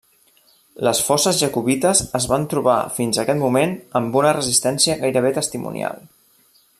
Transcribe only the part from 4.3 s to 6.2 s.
resistència gairebé testimonial.